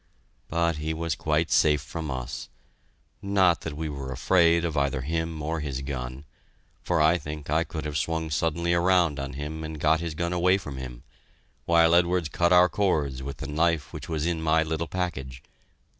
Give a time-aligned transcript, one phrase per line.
[0.47, 2.49] But he was quite safe from us;
[3.21, 6.25] not that we were afraid of either him or his gun,
[6.81, 10.33] for I think I could have swung suddenly around on him and got his gun
[10.33, 11.03] away from him,
[11.65, 15.43] while Edwards cut our cords with the knife which was in my little package.